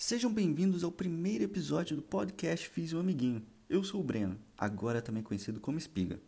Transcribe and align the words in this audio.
Sejam 0.00 0.32
bem-vindos 0.32 0.84
ao 0.84 0.92
primeiro 0.92 1.42
episódio 1.42 1.96
do 1.96 2.02
podcast 2.02 2.68
Fiz 2.68 2.92
um 2.92 3.00
Amiguinho. 3.00 3.44
Eu 3.68 3.82
sou 3.82 4.00
o 4.00 4.04
Breno, 4.04 4.38
agora 4.56 5.02
também 5.02 5.24
conhecido 5.24 5.58
como 5.58 5.76
Espiga. 5.76 6.20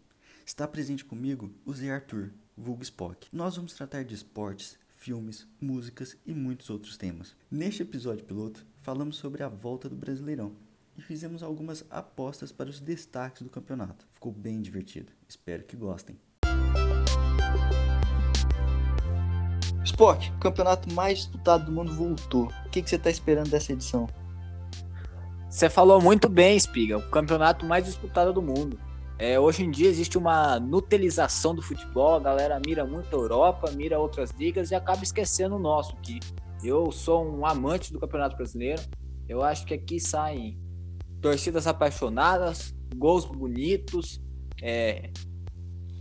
Está 0.44 0.66
presente 0.66 1.04
comigo 1.04 1.54
o 1.64 1.72
Zé 1.72 1.88
Arthur, 1.88 2.32
vulgo 2.56 2.82
Spock. 2.82 3.28
Nós 3.32 3.54
vamos 3.54 3.72
tratar 3.72 4.02
de 4.02 4.12
esportes, 4.12 4.76
filmes, 4.88 5.46
músicas 5.60 6.16
e 6.26 6.34
muitos 6.34 6.68
outros 6.68 6.96
temas. 6.96 7.36
Neste 7.48 7.82
episódio 7.82 8.24
piloto, 8.24 8.66
falamos 8.80 9.14
sobre 9.18 9.44
a 9.44 9.48
volta 9.48 9.88
do 9.88 9.94
Brasileirão 9.94 10.56
e 10.98 11.00
fizemos 11.00 11.40
algumas 11.40 11.84
apostas 11.90 12.50
para 12.50 12.68
os 12.68 12.80
destaques 12.80 13.42
do 13.42 13.50
campeonato. 13.50 14.04
Ficou 14.10 14.32
bem 14.32 14.60
divertido, 14.60 15.12
espero 15.28 15.62
que 15.62 15.76
gostem. 15.76 16.18
Spock, 19.84 20.30
o 20.30 20.38
campeonato 20.38 20.92
mais 20.92 21.18
disputado 21.18 21.64
do 21.64 21.72
mundo 21.72 21.92
voltou. 21.94 22.48
O 22.66 22.70
que, 22.70 22.82
que 22.82 22.90
você 22.90 22.96
está 22.96 23.10
esperando 23.10 23.50
dessa 23.50 23.72
edição? 23.72 24.06
Você 25.48 25.68
falou 25.68 26.00
muito 26.00 26.28
bem, 26.28 26.58
Spiga. 26.58 26.98
O 26.98 27.10
campeonato 27.10 27.64
mais 27.66 27.84
disputado 27.84 28.32
do 28.32 28.42
mundo. 28.42 28.78
É, 29.18 29.38
hoje 29.38 29.64
em 29.64 29.70
dia 29.70 29.88
existe 29.88 30.16
uma 30.16 30.58
nutelização 30.58 31.54
do 31.54 31.60
futebol, 31.60 32.14
a 32.14 32.20
galera 32.20 32.58
mira 32.64 32.86
muito 32.86 33.14
a 33.14 33.18
Europa, 33.18 33.70
mira 33.72 33.98
outras 33.98 34.30
ligas 34.30 34.70
e 34.70 34.74
acaba 34.74 35.02
esquecendo 35.02 35.56
o 35.56 35.58
nosso 35.58 35.92
aqui. 35.92 36.20
Eu 36.62 36.90
sou 36.90 37.26
um 37.26 37.44
amante 37.44 37.92
do 37.92 37.98
Campeonato 37.98 38.36
Brasileiro. 38.36 38.80
Eu 39.28 39.42
acho 39.42 39.66
que 39.66 39.74
aqui 39.74 40.00
saem 40.00 40.58
torcidas 41.20 41.66
apaixonadas, 41.66 42.74
gols 42.96 43.24
bonitos, 43.26 44.20
é, 44.62 45.10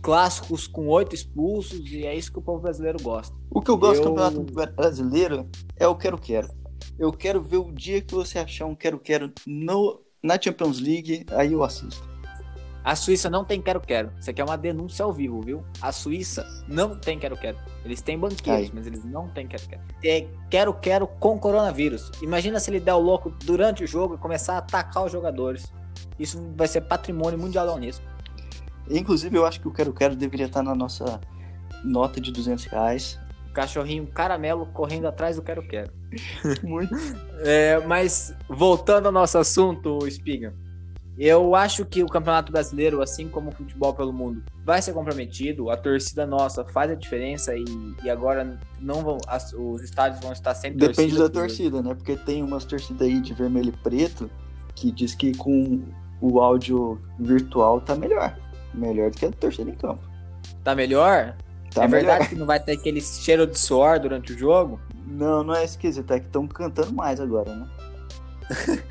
clássicos 0.02 0.66
com 0.66 0.88
oito 0.88 1.14
expulsos, 1.14 1.80
e 1.90 2.06
é 2.06 2.14
isso 2.14 2.32
que 2.32 2.38
o 2.38 2.42
povo 2.42 2.60
brasileiro 2.60 3.02
gosta. 3.02 3.36
O 3.50 3.60
que 3.60 3.70
eu 3.70 3.76
gosto 3.76 4.02
eu... 4.02 4.10
do 4.10 4.16
Campeonato 4.16 4.74
Brasileiro 4.74 5.48
é 5.76 5.86
o 5.86 5.94
quero-quero. 5.94 6.48
Eu 6.98 7.12
quero 7.12 7.42
ver 7.42 7.58
o 7.58 7.72
dia 7.72 8.00
que 8.00 8.14
você 8.14 8.38
achar 8.38 8.66
um 8.66 8.74
quero-quero 8.74 9.32
na 10.22 10.40
Champions 10.40 10.80
League, 10.80 11.24
aí 11.30 11.52
eu 11.52 11.62
assisto. 11.62 12.08
A 12.82 12.96
Suíça 12.96 13.28
não 13.28 13.44
tem 13.44 13.60
quero-quero. 13.60 14.10
Isso 14.18 14.30
aqui 14.30 14.40
é 14.40 14.44
uma 14.44 14.56
denúncia 14.56 15.04
ao 15.04 15.12
vivo, 15.12 15.42
viu? 15.42 15.62
A 15.82 15.92
Suíça 15.92 16.46
não 16.66 16.98
tem 16.98 17.18
quero-quero. 17.18 17.58
Eles 17.84 18.00
têm 18.00 18.18
banqueiros, 18.18 18.68
Aí. 18.68 18.72
mas 18.74 18.86
eles 18.86 19.04
não 19.04 19.28
têm 19.28 19.46
quero-quero. 19.46 19.82
É 20.02 20.26
quero-quero 20.48 21.06
com 21.06 21.38
coronavírus. 21.38 22.10
Imagina 22.22 22.58
se 22.58 22.70
ele 22.70 22.80
der 22.80 22.94
o 22.94 22.98
louco 22.98 23.30
durante 23.44 23.84
o 23.84 23.86
jogo 23.86 24.14
e 24.14 24.18
começar 24.18 24.54
a 24.54 24.58
atacar 24.58 25.04
os 25.04 25.12
jogadores. 25.12 25.70
Isso 26.18 26.42
vai 26.56 26.66
ser 26.68 26.80
patrimônio 26.82 27.38
mundial 27.38 27.66
da 27.66 27.74
Unesco. 27.74 28.04
Inclusive, 28.90 29.36
eu 29.36 29.46
acho 29.46 29.60
que 29.60 29.68
o 29.68 29.72
quero-quero 29.72 30.16
deveria 30.16 30.46
estar 30.46 30.62
na 30.62 30.74
nossa 30.74 31.20
nota 31.84 32.20
de 32.20 32.32
200 32.32 32.64
reais. 32.66 33.18
Cachorrinho 33.54 34.06
caramelo 34.06 34.66
correndo 34.66 35.06
atrás 35.06 35.36
do 35.36 35.42
quero-quero. 35.42 35.92
Muito. 36.62 36.94
É, 37.44 37.78
mas, 37.86 38.34
voltando 38.48 39.06
ao 39.06 39.12
nosso 39.12 39.38
assunto, 39.38 39.98
Spiga. 40.10 40.54
Eu 41.18 41.54
acho 41.54 41.84
que 41.84 42.02
o 42.02 42.06
Campeonato 42.06 42.50
Brasileiro, 42.50 43.02
assim 43.02 43.28
como 43.28 43.50
o 43.50 43.52
futebol 43.52 43.92
pelo 43.92 44.12
mundo, 44.12 44.42
vai 44.64 44.80
ser 44.80 44.94
comprometido. 44.94 45.68
A 45.68 45.76
torcida 45.76 46.26
nossa 46.26 46.64
faz 46.64 46.90
a 46.90 46.94
diferença 46.94 47.54
e, 47.54 47.64
e 48.02 48.08
agora 48.08 48.58
não 48.80 49.02
vão, 49.02 49.18
as, 49.26 49.52
os 49.52 49.82
estádios 49.82 50.22
vão 50.22 50.32
estar 50.32 50.54
sem 50.54 50.72
Depende 50.72 50.94
torcida. 50.94 51.08
Depende 51.08 51.34
da 51.34 51.40
torcida, 51.40 51.82
né? 51.82 51.94
Porque 51.94 52.16
tem 52.16 52.42
umas 52.42 52.64
torcidas 52.64 53.02
aí 53.02 53.20
de 53.20 53.34
vermelho 53.34 53.68
e 53.68 53.82
preto 53.82 54.30
que 54.74 54.90
diz 54.90 55.14
que 55.14 55.36
com 55.36 55.82
o 56.22 56.40
áudio 56.40 56.98
virtual 57.18 57.82
tá 57.82 57.94
melhor. 57.94 58.34
Melhor 58.74 59.10
do 59.10 59.16
que 59.16 59.26
a 59.26 59.30
torcida 59.32 59.70
em 59.70 59.74
campo. 59.74 60.02
Tá 60.62 60.74
melhor? 60.74 61.36
Tá 61.74 61.84
é 61.84 61.88
melhor. 61.88 62.06
verdade 62.06 62.28
que 62.28 62.34
não 62.34 62.46
vai 62.46 62.60
ter 62.60 62.72
aquele 62.72 63.00
cheiro 63.00 63.46
de 63.46 63.58
suor 63.58 63.98
durante 64.00 64.32
o 64.32 64.38
jogo? 64.38 64.80
Não, 65.06 65.42
não 65.42 65.54
é 65.54 65.64
esquisito, 65.64 66.12
é 66.12 66.20
que 66.20 66.26
estão 66.26 66.46
cantando 66.46 66.92
mais 66.92 67.20
agora, 67.20 67.54
né? 67.54 67.68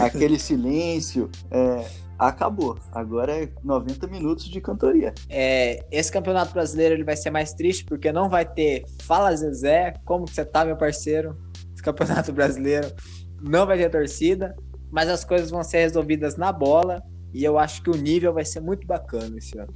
Aquele 0.00 0.38
silêncio 0.38 1.30
é, 1.50 1.84
acabou. 2.18 2.78
Agora 2.92 3.44
é 3.44 3.48
90 3.62 4.06
minutos 4.06 4.44
de 4.48 4.60
cantoria. 4.60 5.14
É, 5.28 5.84
esse 5.90 6.10
campeonato 6.10 6.52
brasileiro 6.52 6.94
ele 6.94 7.04
vai 7.04 7.16
ser 7.16 7.30
mais 7.30 7.52
triste 7.52 7.84
porque 7.84 8.12
não 8.12 8.28
vai 8.28 8.44
ter 8.44 8.84
Fala 9.02 9.34
Zezé, 9.34 9.94
como 10.04 10.24
que 10.24 10.34
você 10.34 10.44
tá, 10.44 10.64
meu 10.64 10.76
parceiro? 10.76 11.36
Esse 11.72 11.82
campeonato 11.82 12.32
brasileiro 12.32 12.92
não 13.40 13.66
vai 13.66 13.78
ter 13.78 13.90
torcida, 13.90 14.54
mas 14.90 15.08
as 15.08 15.24
coisas 15.24 15.50
vão 15.50 15.62
ser 15.62 15.78
resolvidas 15.78 16.36
na 16.36 16.52
bola 16.52 17.02
e 17.32 17.44
eu 17.44 17.58
acho 17.58 17.82
que 17.82 17.90
o 17.90 17.96
nível 17.96 18.32
vai 18.32 18.44
ser 18.44 18.60
muito 18.60 18.86
bacana 18.86 19.36
esse 19.38 19.58
ano. 19.58 19.74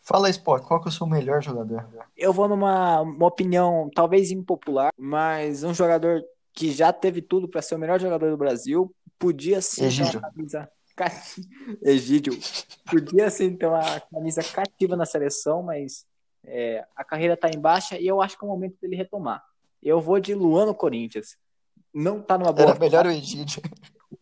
Fala, 0.00 0.28
Sport, 0.28 0.64
qual 0.64 0.80
que 0.80 0.88
é 0.88 0.90
o 0.90 0.92
seu 0.92 1.06
melhor 1.06 1.42
jogador? 1.42 1.88
Eu 2.14 2.32
vou 2.32 2.46
numa 2.46 3.00
uma 3.00 3.26
opinião 3.26 3.90
talvez 3.94 4.30
impopular, 4.30 4.92
mas 4.98 5.64
um 5.64 5.72
jogador 5.72 6.22
que 6.52 6.70
já 6.70 6.92
teve 6.92 7.22
tudo 7.22 7.48
para 7.48 7.62
ser 7.62 7.74
o 7.74 7.78
melhor 7.78 7.98
jogador 7.98 8.30
do 8.30 8.36
Brasil, 8.36 8.94
podia 9.18 9.62
sim 9.62 9.86
Egídio. 9.86 10.12
ter 10.12 10.18
uma 10.18 10.30
camisa 10.30 10.70
Egídio. 11.82 12.38
Podia 12.84 13.30
sim 13.30 13.56
ter 13.56 13.66
uma 13.66 14.00
camisa 14.00 14.42
cativa 14.42 14.94
na 14.94 15.06
seleção, 15.06 15.62
mas 15.62 16.04
é, 16.44 16.84
a 16.94 17.02
carreira 17.02 17.36
tá 17.36 17.48
em 17.48 17.58
baixa 17.58 17.98
e 17.98 18.06
eu 18.06 18.20
acho 18.20 18.38
que 18.38 18.44
é 18.44 18.46
o 18.46 18.50
momento 18.50 18.76
dele 18.80 18.96
retomar. 18.96 19.42
Eu 19.82 20.00
vou 20.00 20.20
de 20.20 20.34
Luan 20.34 20.66
no 20.66 20.74
Corinthians. 20.74 21.36
Não 21.92 22.20
tá 22.20 22.36
numa 22.36 22.52
boa. 22.52 22.70
Era 22.70 22.78
melhor 22.78 23.06
o 23.06 23.10
Egídio. 23.10 23.62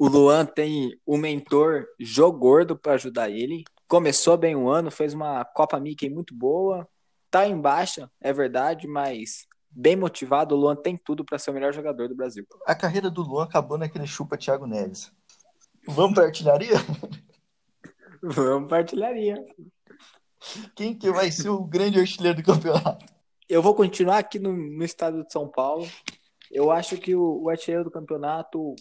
O 0.02 0.08
Luan 0.08 0.44
tem 0.44 0.98
o 1.06 1.16
mentor 1.16 1.86
Jogordo 2.00 2.76
para 2.76 2.94
ajudar 2.94 3.30
ele 3.30 3.62
começou 3.92 4.36
bem 4.38 4.56
o 4.56 4.70
ano, 4.70 4.90
fez 4.90 5.12
uma 5.12 5.44
Copa 5.44 5.78
Mickey 5.78 6.08
muito 6.08 6.34
boa, 6.34 6.88
tá 7.30 7.46
em 7.46 7.60
baixa, 7.60 8.10
é 8.22 8.32
verdade, 8.32 8.88
mas 8.88 9.46
bem 9.70 9.94
motivado, 9.94 10.56
o 10.56 10.58
Luan 10.58 10.74
tem 10.74 10.96
tudo 10.96 11.22
para 11.22 11.38
ser 11.38 11.50
o 11.50 11.54
melhor 11.54 11.74
jogador 11.74 12.08
do 12.08 12.16
Brasil. 12.16 12.44
A 12.66 12.74
carreira 12.74 13.10
do 13.10 13.20
Luan 13.22 13.44
acabou 13.44 13.76
naquele 13.76 14.06
chupa 14.06 14.38
Thiago 14.38 14.66
Neves. 14.66 15.12
Vamos 15.86 16.14
para 16.14 16.24
artilharia? 16.24 16.76
Vamos 18.20 18.66
para 18.66 18.78
artilharia. 18.78 19.36
Quem 20.74 20.98
que 20.98 21.12
vai 21.12 21.30
ser 21.30 21.50
o 21.50 21.62
grande 21.62 22.00
artilheiro 22.00 22.38
do 22.38 22.44
campeonato? 22.44 23.04
Eu 23.46 23.60
vou 23.60 23.74
continuar 23.74 24.18
aqui 24.18 24.38
no, 24.38 24.52
no 24.52 24.84
estado 24.84 25.22
de 25.22 25.30
São 25.30 25.46
Paulo. 25.46 25.86
Eu 26.50 26.72
acho 26.72 26.96
que 26.96 27.14
o, 27.14 27.42
o 27.42 27.50
artilheiro 27.50 27.84
do 27.84 27.90
campeonato 27.90 28.74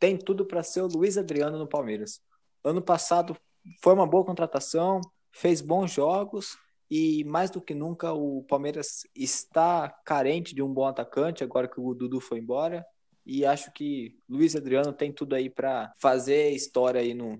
tem 0.00 0.16
tudo 0.16 0.46
para 0.46 0.62
ser 0.62 0.80
o 0.80 0.88
Luiz 0.88 1.18
Adriano 1.18 1.58
no 1.58 1.68
Palmeiras. 1.68 2.20
Ano 2.64 2.80
passado 2.80 3.36
foi 3.82 3.92
uma 3.92 4.06
boa 4.06 4.24
contratação, 4.24 5.00
fez 5.30 5.60
bons 5.60 5.92
jogos 5.92 6.56
e 6.90 7.22
mais 7.24 7.50
do 7.50 7.60
que 7.60 7.74
nunca 7.74 8.12
o 8.12 8.42
Palmeiras 8.44 9.02
está 9.14 9.88
carente 10.04 10.54
de 10.54 10.62
um 10.62 10.72
bom 10.72 10.86
atacante 10.86 11.44
agora 11.44 11.68
que 11.68 11.78
o 11.78 11.94
Dudu 11.94 12.20
foi 12.20 12.38
embora 12.38 12.84
e 13.24 13.44
acho 13.44 13.70
que 13.72 14.18
Luiz 14.28 14.56
Adriano 14.56 14.92
tem 14.92 15.12
tudo 15.12 15.34
aí 15.34 15.50
para 15.50 15.92
fazer 15.98 16.50
história 16.50 17.00
aí 17.00 17.14
no 17.14 17.38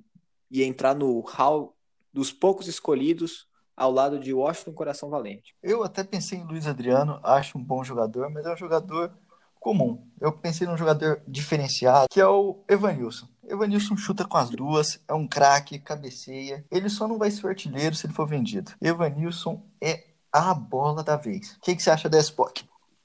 e 0.50 0.62
entrar 0.62 0.94
no 0.94 1.20
hall 1.20 1.76
dos 2.12 2.32
poucos 2.32 2.68
escolhidos 2.68 3.48
ao 3.76 3.90
lado 3.90 4.18
de 4.18 4.34
Washington 4.34 4.72
Coração 4.72 5.08
Valente. 5.08 5.54
Eu 5.62 5.82
até 5.82 6.04
pensei 6.04 6.38
em 6.38 6.44
Luiz 6.44 6.66
Adriano, 6.66 7.20
acho 7.22 7.56
um 7.56 7.64
bom 7.64 7.82
jogador, 7.82 8.28
mas 8.30 8.44
é 8.44 8.52
um 8.52 8.56
jogador 8.56 9.16
comum. 9.60 10.02
Eu 10.20 10.32
pensei 10.32 10.66
num 10.66 10.76
jogador 10.76 11.22
diferenciado, 11.28 12.06
que 12.10 12.20
é 12.20 12.26
o 12.26 12.64
Evanilson. 12.68 13.28
Evanilson 13.46 13.96
chuta 13.96 14.24
com 14.24 14.38
as 14.38 14.48
duas, 14.48 15.00
é 15.06 15.12
um 15.12 15.28
craque, 15.28 15.78
cabeceia. 15.78 16.64
Ele 16.70 16.88
só 16.88 17.06
não 17.06 17.18
vai 17.18 17.30
ser 17.30 17.46
artilheiro 17.46 17.94
se 17.94 18.06
ele 18.06 18.14
for 18.14 18.26
vendido. 18.26 18.72
Evanilson 18.80 19.62
é 19.80 20.04
a 20.32 20.54
bola 20.54 21.02
da 21.02 21.16
vez. 21.16 21.56
O 21.56 21.60
que, 21.60 21.76
que 21.76 21.82
você 21.82 21.90
acha 21.90 22.08
desse 22.08 22.32
POC? 22.32 22.64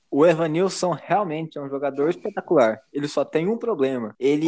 O 0.10 0.26
Evanilson 0.26 0.92
realmente 0.92 1.58
é 1.58 1.62
um 1.62 1.70
jogador 1.70 2.10
espetacular. 2.10 2.80
Ele 2.94 3.08
só 3.08 3.26
tem 3.26 3.48
um 3.48 3.58
problema. 3.58 4.16
Ele 4.20 4.48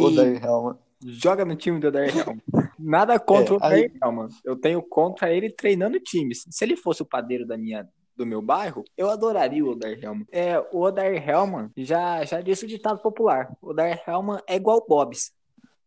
joga 1.04 1.44
no 1.44 1.56
time 1.56 1.78
do 1.78 1.88
Odair 1.88 2.16
Helman. 2.16 2.40
Nada 2.78 3.18
contra 3.18 3.52
é, 3.52 3.52
o 3.52 3.56
Odair 3.56 3.92
aí... 3.92 3.98
Helman. 4.02 4.28
Eu 4.44 4.56
tenho 4.56 4.80
contra 4.80 5.30
ele 5.32 5.50
treinando 5.50 6.00
times. 6.00 6.44
Se 6.48 6.64
ele 6.64 6.76
fosse 6.76 7.02
o 7.02 7.06
padeiro 7.06 7.46
da 7.46 7.58
minha 7.58 7.86
do 8.18 8.26
meu 8.26 8.42
bairro, 8.42 8.84
eu 8.96 9.08
adoraria 9.08 9.64
o 9.64 9.70
Odair 9.70 9.98
Helman. 10.02 10.26
É, 10.30 10.58
o 10.72 10.80
Odair 10.80 11.26
Helman 11.26 11.70
já, 11.76 12.24
já 12.24 12.40
disse 12.40 12.64
o 12.64 12.68
ditado 12.68 12.98
popular. 13.00 13.56
O 13.62 13.70
Odair 13.70 14.02
Helman 14.06 14.40
é 14.46 14.56
igual 14.56 14.84
Bobs. 14.86 15.32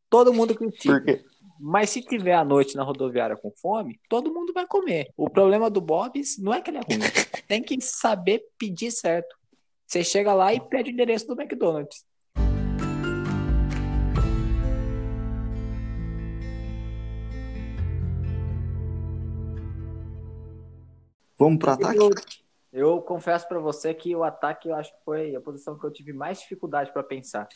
Todo 0.09 0.33
mundo 0.33 0.55
critica. 0.55 0.95
Por 0.95 1.03
quê? 1.03 1.23
Mas 1.59 1.91
se 1.91 2.01
tiver 2.01 2.33
à 2.33 2.43
noite 2.43 2.75
na 2.75 2.83
rodoviária 2.83 3.35
com 3.35 3.51
fome, 3.51 3.99
todo 4.09 4.33
mundo 4.33 4.51
vai 4.51 4.65
comer. 4.65 5.09
O 5.15 5.29
problema 5.29 5.69
do 5.69 5.79
Bob's 5.79 6.39
não 6.39 6.53
é 6.53 6.61
que 6.61 6.71
ele 6.71 6.77
é 6.77 6.81
ruim. 6.81 6.99
Tem 7.47 7.61
que 7.61 7.79
saber 7.81 8.43
pedir 8.57 8.91
certo. 8.91 9.35
Você 9.85 10.03
chega 10.03 10.33
lá 10.33 10.53
e 10.53 10.59
pede 10.59 10.89
o 10.89 10.93
endereço 10.93 11.27
do 11.27 11.39
McDonald's. 11.39 12.03
Vamos 21.41 21.57
para 21.57 21.73
ataque? 21.73 21.97
Eu, 21.97 22.11
eu 22.71 23.01
confesso 23.01 23.47
para 23.47 23.57
você 23.57 23.95
que 23.95 24.15
o 24.15 24.23
ataque 24.23 24.69
eu 24.69 24.75
acho 24.75 24.95
que 24.95 25.03
foi 25.03 25.35
a 25.35 25.41
posição 25.41 25.75
que 25.75 25.83
eu 25.83 25.89
tive 25.89 26.13
mais 26.13 26.39
dificuldade 26.39 26.93
para 26.93 27.01
pensar. 27.01 27.49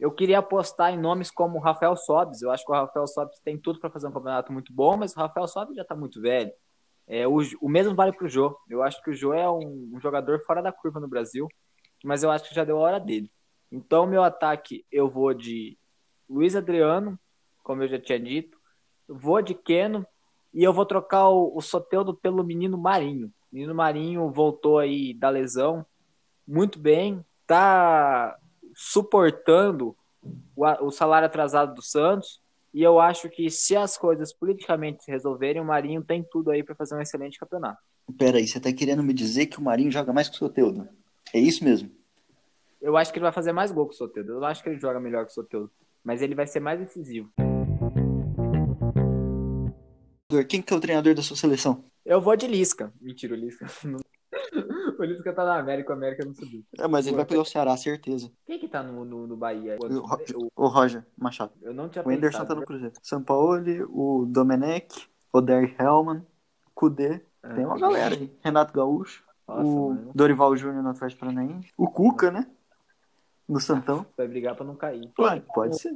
Eu 0.00 0.10
queria 0.10 0.40
apostar 0.40 0.92
em 0.92 0.98
nomes 0.98 1.30
como 1.30 1.56
o 1.56 1.60
Rafael 1.60 1.94
Sobes. 1.96 2.42
Eu 2.42 2.50
acho 2.50 2.64
que 2.64 2.72
o 2.72 2.74
Rafael 2.74 3.06
Sobes 3.06 3.38
tem 3.38 3.56
tudo 3.56 3.78
para 3.78 3.88
fazer 3.88 4.08
um 4.08 4.12
campeonato 4.12 4.52
muito 4.52 4.72
bom, 4.72 4.96
mas 4.96 5.14
o 5.14 5.20
Rafael 5.20 5.46
Sobes 5.46 5.76
já 5.76 5.82
está 5.82 5.94
muito 5.94 6.20
velho. 6.20 6.50
É, 7.06 7.28
o, 7.28 7.38
o 7.60 7.68
mesmo 7.68 7.94
vale 7.94 8.12
para 8.12 8.24
o 8.24 8.28
Jô. 8.28 8.58
Eu 8.68 8.82
acho 8.82 9.00
que 9.00 9.10
o 9.10 9.14
Jô 9.14 9.32
é 9.32 9.48
um, 9.48 9.92
um, 9.94 10.00
jogador 10.00 10.40
fora 10.40 10.60
da 10.60 10.72
curva 10.72 10.98
no 10.98 11.06
Brasil. 11.06 11.46
mas 12.02 12.24
eu 12.24 12.32
acho 12.32 12.48
que 12.48 12.54
já 12.54 12.64
deu 12.64 12.78
a 12.78 12.80
hora 12.80 12.98
dele. 12.98 13.30
Então, 13.70 14.06
meu 14.06 14.24
ataque, 14.24 14.84
eu 14.90 15.08
vou 15.08 15.32
de 15.32 15.78
Luiz 16.28 16.56
Adriano, 16.56 17.16
como 17.62 17.84
eu 17.84 17.88
já 17.88 18.00
tinha 18.00 18.18
dito, 18.18 18.58
vou 19.06 19.40
de 19.40 19.54
Keno 19.54 20.04
e 20.52 20.62
eu 20.62 20.72
vou 20.72 20.84
trocar 20.84 21.28
o, 21.28 21.56
o 21.56 21.60
Soteldo 21.60 22.14
pelo 22.14 22.44
menino 22.44 22.76
Marinho. 22.76 23.28
O 23.50 23.54
menino 23.54 23.74
Marinho 23.74 24.30
voltou 24.30 24.78
aí 24.78 25.14
da 25.14 25.28
lesão 25.28 25.84
muito 26.46 26.78
bem, 26.78 27.24
tá 27.46 28.36
suportando 28.74 29.96
o, 30.56 30.66
o 30.86 30.90
salário 30.90 31.26
atrasado 31.26 31.74
do 31.74 31.82
Santos. 31.82 32.40
E 32.72 32.82
eu 32.82 33.00
acho 33.00 33.28
que 33.28 33.50
se 33.50 33.76
as 33.76 33.96
coisas 33.96 34.32
politicamente 34.32 35.04
se 35.04 35.10
resolverem, 35.10 35.60
o 35.60 35.64
Marinho 35.64 36.02
tem 36.02 36.24
tudo 36.30 36.50
aí 36.50 36.62
para 36.62 36.74
fazer 36.74 36.94
um 36.94 37.00
excelente 37.00 37.38
campeonato. 37.38 37.78
Peraí, 38.16 38.46
você 38.46 38.60
tá 38.60 38.72
querendo 38.72 39.02
me 39.02 39.12
dizer 39.12 39.46
que 39.46 39.58
o 39.58 39.62
Marinho 39.62 39.90
joga 39.90 40.12
mais 40.12 40.28
que 40.28 40.36
o 40.36 40.38
Soteldo? 40.38 40.88
É 41.32 41.38
isso 41.38 41.64
mesmo? 41.64 41.90
Eu 42.80 42.96
acho 42.96 43.12
que 43.12 43.18
ele 43.18 43.24
vai 43.24 43.32
fazer 43.32 43.52
mais 43.52 43.70
gol 43.70 43.86
que 43.86 43.94
o 43.94 43.98
Soteldo. 43.98 44.32
Eu 44.32 44.44
acho 44.44 44.62
que 44.62 44.68
ele 44.68 44.78
joga 44.78 44.98
melhor 44.98 45.24
que 45.24 45.32
o 45.32 45.34
Soteldo. 45.34 45.70
Mas 46.02 46.22
ele 46.22 46.34
vai 46.34 46.46
ser 46.46 46.60
mais 46.60 46.80
decisivo. 46.80 47.30
Quem 50.48 50.62
que 50.62 50.72
é 50.72 50.76
o 50.76 50.80
treinador 50.80 51.14
da 51.14 51.22
sua 51.22 51.36
seleção? 51.36 51.84
Eu 52.04 52.20
vou 52.20 52.36
de 52.36 52.46
Lisca. 52.46 52.92
Mentira, 53.00 53.34
o 53.34 53.36
Lisca. 53.36 53.66
o 54.98 55.04
Lisca 55.04 55.32
tá 55.32 55.44
na 55.44 55.58
América, 55.58 55.92
o 55.92 55.96
América 55.96 56.24
não 56.24 56.34
subiu. 56.34 56.64
É, 56.78 56.86
mas 56.86 57.06
ele 57.06 57.16
vai 57.16 57.24
pegar 57.24 57.42
o 57.42 57.44
Ceará, 57.44 57.76
certeza. 57.76 58.30
Quem 58.46 58.58
que 58.58 58.68
tá 58.68 58.82
no, 58.82 59.04
no, 59.04 59.26
no 59.26 59.36
Bahia? 59.36 59.76
O, 59.80 60.64
o, 60.64 60.68
Roger 60.68 61.04
Machado. 61.16 61.52
Eu 61.60 61.74
não 61.74 61.88
tinha 61.88 62.04
O 62.06 62.10
Anderson 62.10 62.44
tá 62.44 62.54
no 62.54 62.64
Cruzeiro. 62.64 62.94
São 63.02 63.22
Paulo, 63.22 63.60
o 63.90 64.26
Domenech, 64.26 65.08
o 65.32 65.40
Derek 65.40 65.80
Hellman, 65.80 66.24
Kudê. 66.74 67.20
É, 67.42 67.54
Tem 67.54 67.64
uma 67.64 67.78
galera 67.78 68.14
aí. 68.14 68.32
Renato 68.42 68.72
Gaúcho. 68.72 69.24
Nossa, 69.46 69.62
o 69.62 69.88
mano. 69.90 70.12
Dorival 70.14 70.56
Júnior 70.56 70.82
no 70.82 70.90
Atlético 70.90 71.20
Paranaense. 71.20 71.72
O 71.76 71.88
Cuca, 71.88 72.30
né? 72.30 72.46
No 73.48 73.60
Santão. 73.60 74.06
Vai 74.16 74.28
brigar 74.28 74.54
pra 74.54 74.64
não 74.64 74.76
cair. 74.76 75.10
Pode, 75.14 75.44
pode 75.52 75.80
ser. 75.80 75.92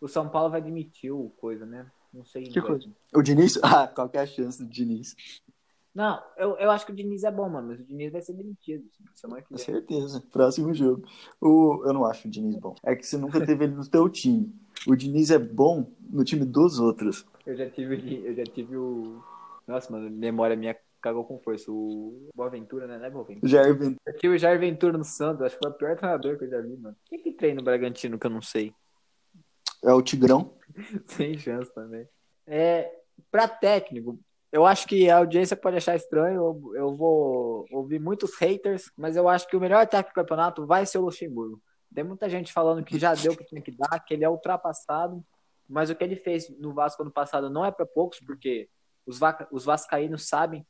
O 0.00 0.06
São 0.06 0.28
Paulo 0.28 0.50
vai 0.50 0.60
demitir 0.60 1.12
o 1.12 1.30
coisa, 1.30 1.66
né? 1.66 1.86
Não 2.16 2.24
sei. 2.24 2.44
Que 2.44 2.62
coisa? 2.62 2.88
O 3.14 3.22
Diniz? 3.22 3.58
Ah, 3.62 3.86
qual 3.86 4.08
que 4.08 4.16
é 4.16 4.22
a 4.22 4.26
chance 4.26 4.62
do 4.62 4.68
Diniz? 4.68 5.14
Não, 5.94 6.22
eu, 6.36 6.56
eu 6.56 6.70
acho 6.70 6.84
que 6.84 6.92
o 6.92 6.94
Diniz 6.94 7.24
é 7.24 7.30
bom, 7.30 7.48
mano, 7.48 7.68
mas 7.68 7.80
o 7.80 7.84
Diniz 7.84 8.12
vai 8.12 8.20
ser 8.20 8.34
demitido 8.34 8.84
semana 9.14 9.42
que 9.42 9.48
vem. 9.48 9.58
Com 9.58 9.64
certeza. 9.64 10.22
Próximo 10.30 10.72
jogo. 10.74 11.06
O, 11.40 11.84
eu 11.86 11.92
não 11.92 12.04
acho 12.04 12.26
o 12.26 12.30
Diniz 12.30 12.56
bom. 12.56 12.74
É 12.84 12.94
que 12.94 13.06
você 13.06 13.16
nunca 13.16 13.44
teve 13.44 13.64
ele 13.64 13.74
no 13.74 13.88
teu 13.88 14.08
time. 14.08 14.54
O 14.86 14.94
Diniz 14.94 15.30
é 15.30 15.38
bom 15.38 15.90
no 16.00 16.24
time 16.24 16.44
dos 16.44 16.78
outros. 16.78 17.26
Eu 17.46 17.56
já 17.56 17.68
tive, 17.68 18.22
eu 18.24 18.34
já 18.34 18.44
tive 18.44 18.76
o. 18.76 19.22
Nossa, 19.66 19.92
mano, 19.92 20.10
memória 20.10 20.56
minha 20.56 20.76
cagou 21.00 21.24
com 21.24 21.38
força. 21.38 21.70
O 21.70 22.30
Boaventura, 22.34 22.86
né? 22.86 22.98
Não 22.98 23.06
é 23.06 23.10
Boaventura. 23.10 23.48
Jair 23.48 23.74
Ventura. 23.74 24.00
Eu 24.06 24.16
tive 24.16 24.34
o 24.34 24.38
Jair 24.38 24.58
Ventura 24.58 24.98
no 24.98 25.04
Santos. 25.04 25.42
Acho 25.42 25.56
que 25.56 25.62
foi 25.62 25.70
o 25.70 25.74
pior 25.74 25.96
treinador 25.96 26.38
que 26.38 26.44
eu 26.44 26.50
já 26.50 26.60
vi, 26.60 26.76
mano. 26.76 26.96
Quem 27.06 27.22
que 27.22 27.32
treina 27.32 27.56
no 27.56 27.64
Bragantino 27.64 28.18
que 28.18 28.26
eu 28.26 28.30
não 28.30 28.42
sei? 28.42 28.72
É 29.86 29.92
o 29.92 30.02
Tigrão. 30.02 30.52
Sem 31.06 31.38
chance 31.38 31.72
também. 31.72 32.08
É, 32.46 32.92
pra 33.30 33.46
técnico, 33.46 34.18
eu 34.52 34.66
acho 34.66 34.86
que 34.86 35.08
a 35.08 35.18
audiência 35.18 35.56
pode 35.56 35.76
achar 35.76 35.94
estranho. 35.94 36.72
Eu, 36.74 36.96
vou 36.96 37.66
ouvir 37.70 38.00
muitos 38.00 38.36
haters, 38.36 38.90
mas 38.96 39.16
eu 39.16 39.28
acho 39.28 39.46
que 39.46 39.56
o 39.56 39.60
melhor 39.60 39.82
ataque 39.82 40.10
do 40.10 40.14
campeonato 40.14 40.66
vai 40.66 40.84
ser 40.84 40.98
o 40.98 41.02
Luxemburgo. 41.02 41.60
Tem 41.94 42.04
muita 42.04 42.28
gente 42.28 42.52
falando 42.52 42.84
que 42.84 42.98
já 42.98 43.14
deu 43.14 43.32
o 43.32 43.36
que 43.36 43.44
tinha 43.44 43.62
que 43.62 43.70
dar, 43.70 44.00
que 44.00 44.12
ele 44.12 44.24
é 44.24 44.28
ultrapassado, 44.28 45.24
mas 45.68 45.88
o 45.88 45.94
que 45.94 46.04
ele 46.04 46.16
fez 46.16 46.48
no 46.58 46.74
Vasco 46.74 47.02
ano 47.02 47.10
passado 47.10 47.48
não 47.48 47.64
é 47.64 47.70
para 47.70 47.86
poucos, 47.86 48.20
porque 48.20 48.68
os, 49.06 49.20
os 49.50 49.64
vascaínos 49.64 50.28
sabem 50.28 50.66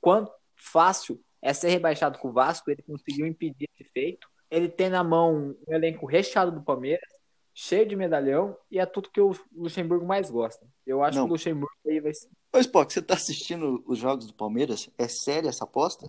quanto 0.00 0.32
fácil 0.56 1.20
é 1.40 1.52
ser 1.52 1.70
rebaixado 1.70 2.18
com 2.18 2.28
o 2.28 2.32
Vasco, 2.32 2.70
ele 2.70 2.82
conseguiu 2.82 3.26
impedir 3.26 3.68
esse 3.72 3.88
feito. 3.90 4.28
Ele 4.50 4.68
tem 4.68 4.90
na 4.90 5.02
mão 5.02 5.54
um 5.66 5.72
elenco 5.72 6.06
recheado 6.06 6.52
do 6.52 6.62
Palmeiras, 6.62 7.08
cheio 7.54 7.86
de 7.86 7.96
medalhão, 7.96 8.56
e 8.70 8.78
é 8.78 8.86
tudo 8.86 9.10
que 9.10 9.20
o 9.20 9.32
Luxemburgo 9.54 10.06
mais 10.06 10.30
gosta. 10.30 10.66
Eu 10.86 11.02
acho 11.02 11.18
não. 11.18 11.24
que 11.24 11.30
o 11.30 11.34
Luxemburgo 11.34 11.74
aí 11.86 12.00
vai 12.00 12.14
ser. 12.14 12.28
Ô, 12.52 12.58
Spock, 12.58 12.92
você 12.92 13.02
tá 13.02 13.14
assistindo 13.14 13.82
os 13.86 13.98
jogos 13.98 14.26
do 14.26 14.34
Palmeiras? 14.34 14.90
É 14.98 15.08
séria 15.08 15.48
essa 15.48 15.64
aposta? 15.64 16.06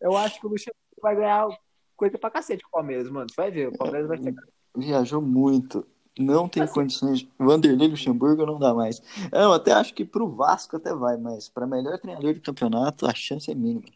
Eu 0.00 0.16
acho 0.16 0.40
que 0.40 0.46
o 0.46 0.50
Luxemburgo 0.50 1.00
vai 1.02 1.16
ganhar 1.16 1.48
coisa 1.96 2.18
pra 2.18 2.30
cacete 2.30 2.62
com 2.62 2.68
o 2.68 2.72
Palmeiras, 2.72 3.10
mano. 3.10 3.26
Você 3.28 3.36
vai 3.36 3.50
ver, 3.50 3.68
o 3.68 3.76
Palmeiras 3.76 4.08
vai 4.08 4.18
ser. 4.18 4.34
Viajou 4.76 5.20
muito. 5.20 5.86
Não 6.18 6.48
tem 6.48 6.62
assim, 6.64 6.74
condições. 6.74 7.28
Vanderlei 7.38 7.88
Luxemburgo 7.88 8.44
não 8.44 8.58
dá 8.58 8.74
mais. 8.74 9.00
Eu 9.32 9.52
até 9.52 9.72
acho 9.72 9.94
que 9.94 10.04
pro 10.04 10.28
Vasco 10.28 10.76
até 10.76 10.92
vai, 10.92 11.16
mas 11.16 11.48
para 11.48 11.66
melhor 11.66 11.98
treinador 11.98 12.34
de 12.34 12.40
campeonato 12.40 13.06
a 13.06 13.14
chance 13.14 13.50
é 13.50 13.54
mínima. 13.54 13.86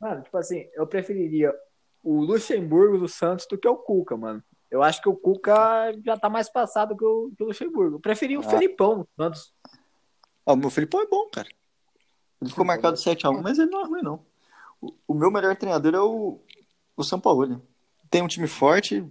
Mano, 0.00 0.22
tipo 0.22 0.36
assim, 0.36 0.68
eu 0.74 0.86
preferiria 0.86 1.52
o 2.02 2.20
Luxemburgo 2.20 2.98
do 2.98 3.08
Santos 3.08 3.46
do 3.48 3.58
que 3.58 3.68
o 3.68 3.76
Cuca, 3.76 4.16
mano. 4.16 4.42
Eu 4.72 4.82
acho 4.82 5.02
que 5.02 5.08
o 5.08 5.14
Cuca 5.14 5.92
já 6.02 6.16
tá 6.16 6.30
mais 6.30 6.48
passado 6.48 6.96
que 6.96 7.04
o, 7.04 7.30
que 7.36 7.42
o 7.42 7.46
Luxemburgo. 7.48 7.96
Eu 7.96 8.00
preferi 8.00 8.38
o 8.38 8.40
ah. 8.40 8.42
Felipão 8.42 9.00
do 9.00 9.08
Santos. 9.14 9.52
Ah, 10.46 10.54
o 10.54 10.56
meu 10.56 10.70
Felipão 10.70 11.02
é 11.02 11.06
bom, 11.06 11.28
cara. 11.28 11.46
Ele 12.40 12.48
ficou 12.48 12.64
marcado 12.64 12.96
7x1, 12.96 13.42
mas 13.42 13.58
ele 13.58 13.70
não 13.70 13.82
é 13.82 13.84
ruim, 13.84 14.02
não. 14.02 14.24
O, 14.80 14.94
o 15.08 15.14
meu 15.14 15.30
melhor 15.30 15.54
treinador 15.56 15.94
é 15.94 16.00
o, 16.00 16.40
o 16.96 17.04
São 17.04 17.20
Paulo. 17.20 17.60
Tem 18.08 18.22
um 18.22 18.26
time 18.26 18.48
forte, 18.48 19.06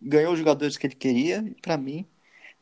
ganhou 0.00 0.34
os 0.34 0.38
jogadores 0.38 0.76
que 0.76 0.86
ele 0.86 0.94
queria, 0.94 1.38
e 1.38 1.54
pra 1.54 1.78
mim 1.78 2.06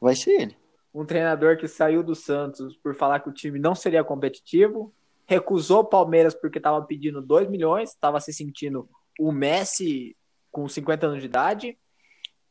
vai 0.00 0.14
ser 0.14 0.40
ele. 0.40 0.56
Um 0.94 1.04
treinador 1.04 1.56
que 1.56 1.66
saiu 1.66 2.00
do 2.00 2.14
Santos 2.14 2.76
por 2.76 2.94
falar 2.94 3.18
que 3.18 3.28
o 3.28 3.34
time 3.34 3.58
não 3.58 3.74
seria 3.74 4.04
competitivo, 4.04 4.94
recusou 5.26 5.80
o 5.80 5.84
Palmeiras 5.84 6.32
porque 6.32 6.58
estava 6.58 6.80
pedindo 6.82 7.20
2 7.20 7.50
milhões, 7.50 7.90
estava 7.90 8.20
se 8.20 8.32
sentindo 8.32 8.88
o 9.18 9.32
Messi 9.32 10.16
com 10.52 10.68
50 10.68 11.06
anos 11.08 11.20
de 11.20 11.26
idade, 11.26 11.76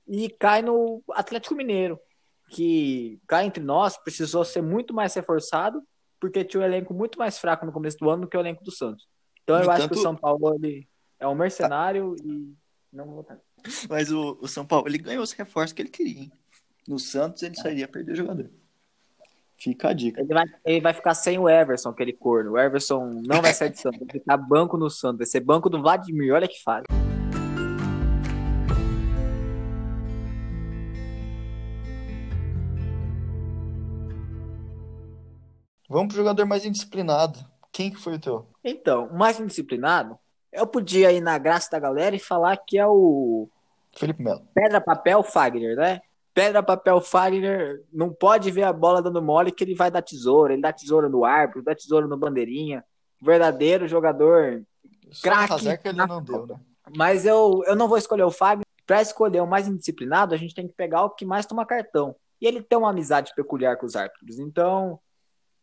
e 0.10 0.28
cai 0.28 0.64
no 0.64 1.04
Atlético 1.12 1.56
Mineiro, 1.56 2.00
que 2.50 3.22
cá 3.28 3.46
entre 3.46 3.64
nós 3.64 3.96
precisou 3.96 4.44
ser 4.44 4.62
muito 4.62 4.92
mais 4.94 5.14
reforçado, 5.14 5.84
porque 6.20 6.44
tinha 6.44 6.62
um 6.62 6.66
elenco 6.66 6.94
muito 6.94 7.20
mais 7.20 7.38
fraco 7.38 7.66
no 7.66 7.72
começo 7.72 7.98
do 8.00 8.10
ano 8.10 8.24
do 8.24 8.28
que 8.28 8.36
o 8.36 8.40
elenco 8.40 8.64
do 8.64 8.72
Santos. 8.72 9.08
Então 9.44 9.62
eu 9.62 9.70
acho 9.70 9.88
que 9.88 9.96
o 9.96 10.02
São 10.02 10.16
Paulo 10.16 10.56
ele 10.56 10.88
é 11.20 11.28
um 11.28 11.36
mercenário 11.36 12.16
e 12.24 12.54
não 12.92 13.06
vou 13.06 13.16
votar. 13.18 13.40
Mas 13.88 14.12
o, 14.12 14.38
o 14.42 14.48
São 14.48 14.66
Paulo, 14.66 14.88
ele 14.88 14.98
ganhou 14.98 15.22
os 15.22 15.32
reforços 15.32 15.74
que 15.74 15.82
ele 15.82 15.90
queria. 15.90 16.24
Hein? 16.24 16.32
No 16.88 16.98
Santos, 16.98 17.44
ele 17.44 17.56
sairia 17.56 17.86
a 17.86 17.88
perder 17.88 18.14
o 18.14 18.16
jogador. 18.16 18.50
Fica 19.58 19.90
a 19.90 19.94
dica. 19.94 20.22
Ele 20.22 20.34
vai, 20.34 20.46
ele 20.66 20.82
vai 20.82 20.94
ficar 20.94 21.14
sem 21.14 21.38
o 21.38 21.48
Everson, 21.48 21.90
aquele 21.90 22.14
corno. 22.14 22.54
O 22.54 22.58
Everson 22.58 23.12
não 23.28 23.42
vai 23.42 23.54
sair 23.54 23.70
de 23.70 23.80
Santos, 23.80 24.00
vai 24.00 24.10
ficar 24.10 24.38
banco 24.38 24.78
no 24.78 24.90
Santos. 24.90 25.20
Vai 25.20 25.28
ser 25.28 25.42
banco 25.42 25.70
do 25.70 25.82
Vladimir, 25.82 26.34
olha 26.34 26.48
que 26.48 26.64
fase. 26.64 26.86
Vamos 35.90 36.14
pro 36.14 36.18
jogador 36.18 36.46
mais 36.46 36.66
indisciplinado. 36.66 37.40
Quem 37.72 37.90
que 37.90 37.98
foi 37.98 38.16
o 38.16 38.20
teu? 38.20 38.48
Então, 38.64 39.08
o 39.08 39.18
mais 39.18 39.40
indisciplinado 39.40 40.18
eu 40.52 40.66
podia 40.66 41.12
ir 41.12 41.22
na 41.22 41.38
graça 41.38 41.70
da 41.72 41.80
galera 41.80 42.16
e 42.16 42.20
falar 42.20 42.58
que 42.58 42.78
é 42.78 42.86
o. 42.86 43.50
Felipe 43.96 44.22
Melo. 44.22 44.42
Pedra, 44.54 44.80
papel, 44.80 45.24
Fagner, 45.24 45.76
né? 45.76 46.02
Pedra, 46.34 46.62
papel, 46.62 47.02
Fagner 47.02 47.84
não 47.92 48.12
pode 48.12 48.52
ver 48.52 48.64
a 48.64 48.74
bola 48.74 49.02
dando 49.02 49.22
mole 49.22 49.52
que 49.52 49.64
ele 49.64 49.76
vai 49.76 49.90
dar 49.90 50.02
tesoura. 50.02 50.54
Ele 50.54 50.62
dá 50.62 50.72
tesoura 50.72 51.10
no 51.10 51.26
árbitro, 51.26 51.64
dá 51.64 51.76
tesoura 51.76 52.08
no 52.08 52.18
bandeirinha. 52.18 52.84
Verdadeiro 53.22 53.88
jogador. 53.88 54.64
Craque. 55.22 55.78
que 55.78 55.88
ele 55.88 56.06
não 56.06 56.22
deu, 56.22 56.46
né? 56.46 56.60
Mas 56.96 57.26
eu, 57.26 57.62
eu 57.66 57.76
não 57.76 57.88
vou 57.88 57.98
escolher 57.98 58.24
o 58.24 58.32
Fagner. 58.32 58.66
Para 58.86 59.02
escolher 59.02 59.42
o 59.42 59.48
mais 59.48 59.68
indisciplinado, 59.68 60.34
a 60.34 60.38
gente 60.38 60.56
tem 60.56 60.68
que 60.68 60.74
pegar 60.74 61.04
o 61.04 61.12
que 61.12 61.26
mais 61.26 61.46
toma 61.46 61.66
cartão. 61.66 62.16
E 62.42 62.48
ele 62.48 62.62
tem 62.62 62.78
uma 62.78 62.90
amizade 62.90 63.34
peculiar 63.36 63.78
com 63.78 63.86
os 63.86 63.96
árbitros. 63.96 64.40
Então, 64.40 65.00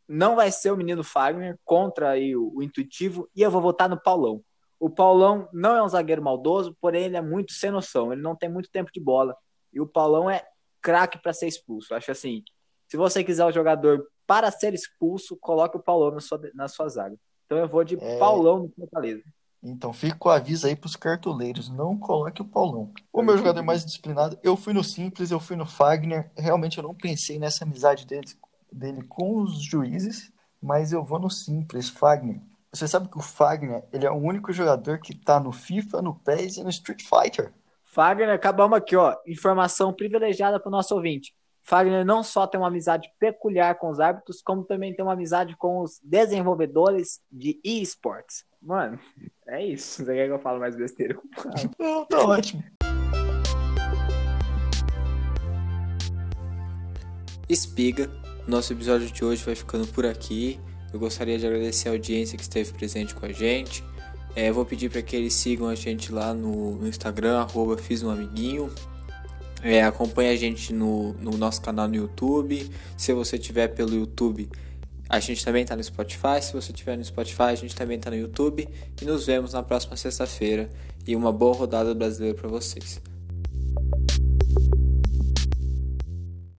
não 0.08 0.36
vai 0.36 0.50
ser 0.52 0.70
o 0.70 0.76
menino 0.76 1.02
Fagner 1.02 1.58
contra 1.64 2.10
aí 2.10 2.36
o, 2.36 2.52
o 2.54 2.62
intuitivo. 2.62 3.28
E 3.34 3.42
eu 3.42 3.50
vou 3.50 3.60
votar 3.60 3.88
no 3.88 4.00
Paulão. 4.00 4.42
O 4.78 4.90
Paulão 4.90 5.48
não 5.52 5.74
é 5.74 5.82
um 5.82 5.88
zagueiro 5.88 6.22
maldoso, 6.22 6.76
porém 6.80 7.04
ele 7.04 7.16
é 7.16 7.22
muito 7.22 7.52
sem 7.52 7.70
noção, 7.70 8.12
ele 8.12 8.22
não 8.22 8.36
tem 8.36 8.48
muito 8.48 8.70
tempo 8.70 8.90
de 8.92 9.00
bola. 9.00 9.34
E 9.72 9.80
o 9.80 9.86
Paulão 9.86 10.30
é 10.30 10.46
craque 10.82 11.18
para 11.20 11.32
ser 11.32 11.48
expulso. 11.48 11.94
Acho 11.94 12.12
assim, 12.12 12.42
se 12.86 12.96
você 12.96 13.24
quiser 13.24 13.44
o 13.44 13.48
um 13.48 13.52
jogador 13.52 14.06
para 14.26 14.50
ser 14.50 14.74
expulso, 14.74 15.36
coloque 15.36 15.76
o 15.76 15.82
Paulão 15.82 16.10
na 16.10 16.20
sua, 16.20 16.40
na 16.54 16.68
sua 16.68 16.88
zaga. 16.88 17.16
Então 17.46 17.58
eu 17.58 17.68
vou 17.68 17.84
de 17.84 17.96
é... 17.96 18.18
Paulão 18.18 18.60
no 18.60 18.68
Fortaleza. 18.70 19.22
Então 19.62 19.92
fica 19.92 20.28
o 20.28 20.30
aviso 20.30 20.66
aí 20.66 20.76
para 20.76 20.86
os 20.86 20.94
cartoleiros, 20.94 21.68
não 21.68 21.98
coloque 21.98 22.40
o 22.40 22.44
Paulão. 22.44 22.92
O 23.12 23.22
meu 23.22 23.36
jogador 23.36 23.62
mais 23.62 23.84
disciplinado, 23.84 24.38
eu 24.42 24.56
fui 24.56 24.72
no 24.72 24.84
Simples, 24.84 25.30
eu 25.30 25.40
fui 25.40 25.56
no 25.56 25.66
Fagner. 25.66 26.30
Realmente 26.36 26.78
eu 26.78 26.84
não 26.84 26.94
pensei 26.94 27.38
nessa 27.38 27.64
amizade 27.64 28.06
dele, 28.06 28.28
dele 28.76 29.02
com 29.02 29.42
os 29.42 29.62
juízes, 29.62 30.32
mas 30.62 30.92
eu 30.92 31.04
vou 31.04 31.18
no 31.18 31.30
Simples, 31.30 31.88
Fagner. 31.88 32.40
Você 32.72 32.86
sabe 32.86 33.08
que 33.08 33.16
o 33.16 33.22
Fagner, 33.22 33.84
ele 33.92 34.04
é 34.04 34.10
o 34.10 34.16
único 34.16 34.52
jogador 34.52 34.98
que 34.98 35.16
tá 35.16 35.40
no 35.40 35.50
FIFA, 35.50 36.02
no 36.02 36.14
PES 36.14 36.58
e 36.58 36.62
no 36.62 36.70
Street 36.70 37.02
Fighter. 37.02 37.52
Fagner, 37.84 38.28
acabamos 38.28 38.76
aqui, 38.76 38.94
ó. 38.94 39.16
Informação 39.26 39.92
privilegiada 39.92 40.60
pro 40.60 40.70
nosso 40.70 40.94
ouvinte. 40.94 41.34
Fagner 41.62 42.04
não 42.04 42.22
só 42.22 42.46
tem 42.46 42.60
uma 42.60 42.68
amizade 42.68 43.10
peculiar 43.18 43.76
com 43.76 43.88
os 43.90 43.98
árbitros, 43.98 44.42
como 44.42 44.62
também 44.62 44.94
tem 44.94 45.04
uma 45.04 45.14
amizade 45.14 45.56
com 45.56 45.80
os 45.80 45.98
desenvolvedores 46.02 47.20
de 47.32 47.58
esportes. 47.64 48.44
Mano, 48.60 48.98
é 49.46 49.64
isso. 49.64 50.04
Você 50.04 50.14
quer 50.14 50.26
que 50.26 50.32
eu 50.32 50.38
falo 50.38 50.60
mais 50.60 50.76
besteira? 50.76 51.18
Não, 51.78 52.04
tá 52.04 52.18
ótimo. 52.18 52.62
Espiga, 57.48 58.10
nosso 58.46 58.72
episódio 58.72 59.10
de 59.10 59.24
hoje 59.24 59.44
vai 59.44 59.54
ficando 59.54 59.86
por 59.88 60.06
aqui. 60.06 60.60
Eu 60.92 61.00
gostaria 61.00 61.38
de 61.38 61.46
agradecer 61.46 61.88
a 61.88 61.92
audiência 61.92 62.36
que 62.36 62.42
esteve 62.42 62.72
presente 62.72 63.14
com 63.14 63.26
a 63.26 63.32
gente. 63.32 63.82
É, 64.34 64.52
vou 64.52 64.64
pedir 64.64 64.90
para 64.90 65.02
que 65.02 65.16
eles 65.16 65.34
sigam 65.34 65.66
a 65.66 65.74
gente 65.74 66.12
lá 66.12 66.32
no, 66.32 66.76
no 66.76 66.86
Instagram, 66.86 67.38
arroba 67.38 67.76
fiz 67.76 68.02
um 68.02 68.10
amiguinho. 68.10 68.70
É, 69.62 69.82
acompanhe 69.82 70.30
a 70.30 70.36
gente 70.36 70.72
no, 70.72 71.14
no 71.14 71.36
nosso 71.36 71.60
canal 71.60 71.88
no 71.88 71.96
YouTube. 71.96 72.70
Se 72.96 73.12
você 73.12 73.38
tiver 73.38 73.68
pelo 73.68 73.94
YouTube, 73.94 74.48
a 75.08 75.18
gente 75.18 75.44
também 75.44 75.62
está 75.62 75.74
no 75.74 75.82
Spotify. 75.82 76.40
Se 76.40 76.52
você 76.52 76.70
estiver 76.70 76.96
no 76.96 77.04
Spotify, 77.04 77.44
a 77.44 77.54
gente 77.54 77.74
também 77.74 77.96
está 77.96 78.10
no 78.10 78.16
YouTube. 78.16 78.68
E 79.00 79.04
nos 79.04 79.26
vemos 79.26 79.54
na 79.54 79.62
próxima 79.62 79.96
sexta-feira. 79.96 80.70
E 81.06 81.16
uma 81.16 81.32
boa 81.32 81.54
rodada 81.54 81.94
brasileira 81.94 82.36
para 82.36 82.48
vocês. 82.48 83.00